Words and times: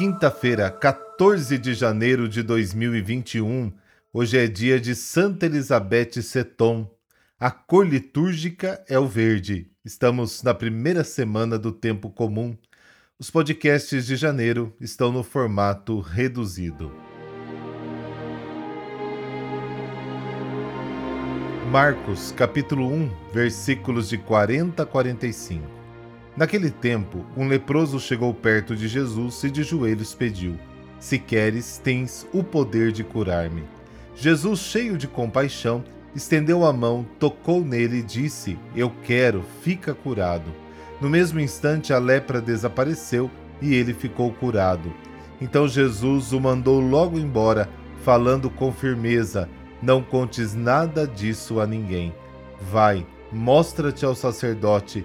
quinta-feira, 0.00 0.70
14 0.70 1.58
de 1.58 1.74
janeiro 1.74 2.26
de 2.26 2.42
2021. 2.42 3.70
Hoje 4.10 4.38
é 4.38 4.46
dia 4.46 4.80
de 4.80 4.94
Santa 4.94 5.44
Elizabeth 5.44 6.22
Seton. 6.22 6.90
A 7.38 7.50
cor 7.50 7.86
litúrgica 7.86 8.82
é 8.88 8.98
o 8.98 9.06
verde. 9.06 9.70
Estamos 9.84 10.42
na 10.42 10.54
primeira 10.54 11.04
semana 11.04 11.58
do 11.58 11.70
tempo 11.70 12.08
comum. 12.08 12.56
Os 13.18 13.30
podcasts 13.30 14.06
de 14.06 14.16
janeiro 14.16 14.74
estão 14.80 15.12
no 15.12 15.22
formato 15.22 16.00
reduzido. 16.00 16.90
Marcos, 21.70 22.32
capítulo 22.32 22.90
1, 22.90 23.10
versículos 23.34 24.08
de 24.08 24.16
40 24.16 24.82
a 24.82 24.86
45. 24.86 25.79
Naquele 26.36 26.70
tempo, 26.70 27.24
um 27.36 27.48
leproso 27.48 27.98
chegou 27.98 28.32
perto 28.32 28.76
de 28.76 28.86
Jesus 28.86 29.42
e 29.42 29.50
de 29.50 29.62
joelhos 29.62 30.14
pediu: 30.14 30.56
Se 30.98 31.18
queres, 31.18 31.78
tens 31.82 32.26
o 32.32 32.42
poder 32.42 32.92
de 32.92 33.02
curar-me. 33.02 33.64
Jesus, 34.14 34.60
cheio 34.60 34.96
de 34.96 35.08
compaixão, 35.08 35.82
estendeu 36.14 36.64
a 36.64 36.72
mão, 36.72 37.04
tocou 37.18 37.64
nele 37.64 37.98
e 37.98 38.02
disse: 38.02 38.58
Eu 38.76 38.92
quero, 39.04 39.44
fica 39.62 39.92
curado. 39.92 40.52
No 41.00 41.08
mesmo 41.10 41.40
instante, 41.40 41.92
a 41.92 41.98
lepra 41.98 42.40
desapareceu 42.40 43.30
e 43.60 43.74
ele 43.74 43.92
ficou 43.92 44.32
curado. 44.32 44.92
Então 45.40 45.66
Jesus 45.66 46.32
o 46.32 46.40
mandou 46.40 46.80
logo 46.80 47.18
embora, 47.18 47.68
falando 48.04 48.48
com 48.48 48.72
firmeza: 48.72 49.48
Não 49.82 50.02
contes 50.02 50.54
nada 50.54 51.06
disso 51.06 51.60
a 51.60 51.66
ninguém. 51.66 52.14
Vai, 52.60 53.06
mostra-te 53.32 54.04
ao 54.04 54.14
sacerdote 54.14 55.04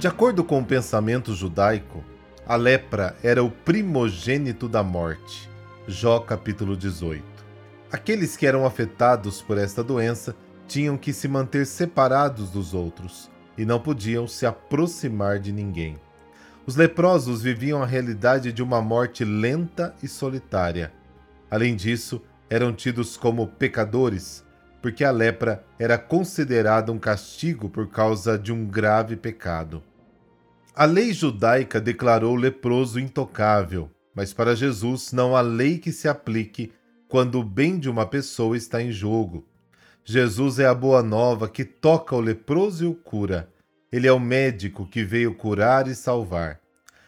De 0.00 0.08
acordo 0.08 0.42
com 0.42 0.60
o 0.60 0.64
pensamento 0.64 1.34
judaico, 1.34 2.02
a 2.46 2.56
lepra 2.56 3.14
era 3.22 3.44
o 3.44 3.50
primogênito 3.50 4.66
da 4.66 4.82
morte. 4.82 5.46
Jó 5.86 6.20
capítulo 6.20 6.74
18. 6.74 7.22
Aqueles 7.92 8.34
que 8.34 8.46
eram 8.46 8.64
afetados 8.64 9.42
por 9.42 9.58
esta 9.58 9.84
doença 9.84 10.34
tinham 10.66 10.96
que 10.96 11.12
se 11.12 11.28
manter 11.28 11.66
separados 11.66 12.48
dos 12.48 12.72
outros 12.72 13.30
e 13.58 13.66
não 13.66 13.78
podiam 13.78 14.26
se 14.26 14.46
aproximar 14.46 15.38
de 15.38 15.52
ninguém. 15.52 16.00
Os 16.64 16.76
leprosos 16.76 17.42
viviam 17.42 17.82
a 17.82 17.86
realidade 17.86 18.54
de 18.54 18.62
uma 18.62 18.80
morte 18.80 19.22
lenta 19.22 19.94
e 20.02 20.08
solitária. 20.08 20.94
Além 21.50 21.76
disso, 21.76 22.22
eram 22.48 22.72
tidos 22.72 23.18
como 23.18 23.46
pecadores, 23.46 24.42
porque 24.80 25.04
a 25.04 25.10
lepra 25.10 25.62
era 25.78 25.98
considerada 25.98 26.90
um 26.90 26.98
castigo 26.98 27.68
por 27.68 27.90
causa 27.90 28.38
de 28.38 28.50
um 28.50 28.64
grave 28.64 29.14
pecado. 29.14 29.82
A 30.74 30.84
lei 30.84 31.12
judaica 31.12 31.80
declarou 31.80 32.34
o 32.34 32.38
leproso 32.38 33.00
intocável, 33.00 33.90
mas 34.14 34.32
para 34.32 34.54
Jesus 34.54 35.12
não 35.12 35.34
há 35.34 35.40
lei 35.40 35.78
que 35.78 35.92
se 35.92 36.08
aplique 36.08 36.72
quando 37.08 37.40
o 37.40 37.44
bem 37.44 37.78
de 37.78 37.90
uma 37.90 38.06
pessoa 38.06 38.56
está 38.56 38.80
em 38.80 38.92
jogo. 38.92 39.46
Jesus 40.04 40.58
é 40.58 40.66
a 40.66 40.74
boa 40.74 41.02
nova 41.02 41.48
que 41.48 41.64
toca 41.64 42.14
o 42.14 42.20
leproso 42.20 42.84
e 42.84 42.86
o 42.86 42.94
cura. 42.94 43.48
Ele 43.92 44.06
é 44.06 44.12
o 44.12 44.20
médico 44.20 44.86
que 44.86 45.04
veio 45.04 45.34
curar 45.34 45.88
e 45.88 45.94
salvar. 45.94 46.60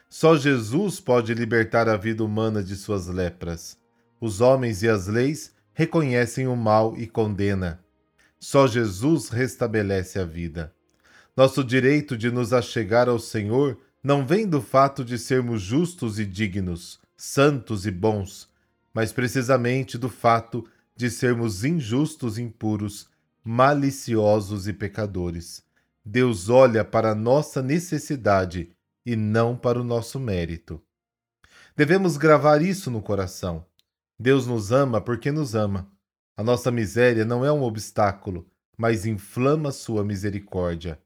Só 0.08 0.36
Jesus 0.36 1.00
pode 1.00 1.32
libertar 1.32 1.88
a 1.88 1.96
vida 1.96 2.24
humana 2.24 2.62
de 2.62 2.74
suas 2.74 3.06
lepras. 3.06 3.78
Os 4.20 4.40
homens 4.40 4.82
e 4.82 4.88
as 4.88 5.06
leis 5.06 5.54
reconhecem 5.72 6.46
o 6.46 6.56
mal 6.56 6.96
e 6.98 7.06
condena. 7.06 7.80
Só 8.38 8.66
Jesus 8.66 9.28
restabelece 9.28 10.18
a 10.18 10.24
vida. 10.24 10.74
Nosso 11.34 11.64
direito 11.64 12.16
de 12.16 12.30
nos 12.30 12.52
achegar 12.52 13.08
ao 13.08 13.18
Senhor 13.18 13.78
não 14.02 14.26
vem 14.26 14.46
do 14.46 14.60
fato 14.60 15.02
de 15.02 15.18
sermos 15.18 15.62
justos 15.62 16.18
e 16.18 16.26
dignos, 16.26 17.00
santos 17.16 17.86
e 17.86 17.90
bons, 17.90 18.50
mas 18.92 19.12
precisamente 19.12 19.96
do 19.96 20.10
fato 20.10 20.68
de 20.94 21.08
sermos 21.08 21.64
injustos, 21.64 22.36
impuros, 22.36 23.08
maliciosos 23.42 24.68
e 24.68 24.74
pecadores. 24.74 25.64
Deus 26.04 26.50
olha 26.50 26.84
para 26.84 27.12
a 27.12 27.14
nossa 27.14 27.62
necessidade 27.62 28.70
e 29.06 29.16
não 29.16 29.56
para 29.56 29.80
o 29.80 29.84
nosso 29.84 30.20
mérito. 30.20 30.82
Devemos 31.74 32.18
gravar 32.18 32.60
isso 32.60 32.90
no 32.90 33.00
coração. 33.00 33.64
Deus 34.18 34.46
nos 34.46 34.70
ama 34.70 35.00
porque 35.00 35.32
nos 35.32 35.54
ama. 35.54 35.90
A 36.36 36.42
nossa 36.42 36.70
miséria 36.70 37.24
não 37.24 37.42
é 37.42 37.50
um 37.50 37.62
obstáculo, 37.62 38.46
mas 38.76 39.06
inflama 39.06 39.72
sua 39.72 40.04
misericórdia. 40.04 41.00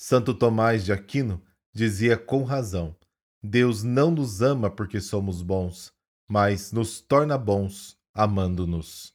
Santo 0.00 0.32
Tomás 0.32 0.84
de 0.84 0.92
Aquino 0.92 1.42
dizia 1.74 2.16
com 2.16 2.44
razão: 2.44 2.94
Deus 3.42 3.82
não 3.82 4.12
nos 4.12 4.40
ama 4.40 4.70
porque 4.70 5.00
somos 5.00 5.42
bons, 5.42 5.90
mas 6.30 6.70
nos 6.70 7.00
torna 7.00 7.36
bons 7.36 7.98
amando-nos. 8.14 9.12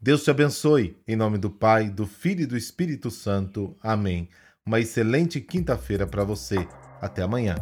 Deus 0.00 0.24
te 0.24 0.30
abençoe, 0.30 0.98
em 1.06 1.16
nome 1.16 1.36
do 1.36 1.50
Pai, 1.50 1.90
do 1.90 2.06
Filho 2.06 2.40
e 2.40 2.46
do 2.46 2.56
Espírito 2.56 3.10
Santo. 3.10 3.76
Amém. 3.82 4.30
Uma 4.64 4.80
excelente 4.80 5.38
quinta-feira 5.38 6.06
para 6.06 6.24
você. 6.24 6.66
Até 6.98 7.20
amanhã. 7.20 7.56